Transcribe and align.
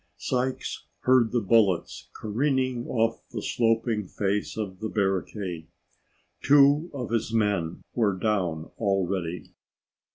Sykes 0.17 0.87
heard 1.01 1.31
the 1.31 1.39
bullets 1.41 2.09
careening 2.13 2.87
off 2.87 3.21
the 3.29 3.43
sloping 3.43 4.07
face 4.07 4.57
of 4.57 4.79
the 4.79 4.89
barricade. 4.89 5.67
Two 6.41 6.89
of 6.91 7.11
his 7.11 7.31
men 7.31 7.83
were 7.93 8.17
down 8.17 8.71
already. 8.79 9.53